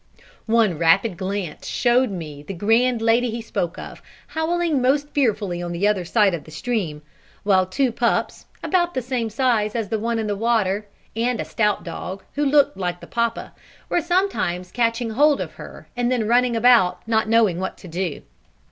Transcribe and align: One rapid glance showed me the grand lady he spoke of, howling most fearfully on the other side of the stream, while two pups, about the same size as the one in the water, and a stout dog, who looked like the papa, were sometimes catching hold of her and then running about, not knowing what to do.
One 0.47 0.79
rapid 0.79 1.15
glance 1.15 1.67
showed 1.67 2.09
me 2.09 2.41
the 2.41 2.55
grand 2.55 3.03
lady 3.03 3.29
he 3.29 3.39
spoke 3.39 3.77
of, 3.77 4.01
howling 4.29 4.81
most 4.81 5.09
fearfully 5.09 5.61
on 5.61 5.73
the 5.73 5.87
other 5.87 6.05
side 6.05 6.33
of 6.33 6.43
the 6.43 6.49
stream, 6.49 7.03
while 7.43 7.67
two 7.67 7.91
pups, 7.91 8.47
about 8.63 8.95
the 8.95 9.03
same 9.03 9.29
size 9.29 9.75
as 9.75 9.89
the 9.89 9.99
one 9.99 10.17
in 10.17 10.25
the 10.25 10.35
water, 10.35 10.87
and 11.15 11.39
a 11.39 11.45
stout 11.45 11.83
dog, 11.83 12.23
who 12.33 12.43
looked 12.43 12.77
like 12.77 12.99
the 12.99 13.05
papa, 13.05 13.53
were 13.89 14.01
sometimes 14.01 14.71
catching 14.71 15.11
hold 15.11 15.39
of 15.39 15.51
her 15.53 15.87
and 15.95 16.11
then 16.11 16.27
running 16.27 16.55
about, 16.55 17.07
not 17.07 17.29
knowing 17.29 17.59
what 17.59 17.77
to 17.77 17.87
do. 17.87 18.21